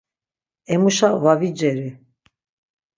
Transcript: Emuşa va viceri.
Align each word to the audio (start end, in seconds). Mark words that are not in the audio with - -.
Emuşa 0.73 1.09
va 1.23 1.33
viceri. 1.39 1.89